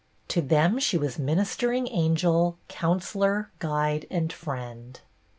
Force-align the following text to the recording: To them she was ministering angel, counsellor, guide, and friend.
To 0.29 0.41
them 0.41 0.79
she 0.79 0.97
was 0.97 1.19
ministering 1.19 1.87
angel, 1.87 2.57
counsellor, 2.67 3.51
guide, 3.59 4.07
and 4.09 4.33
friend. 4.33 4.99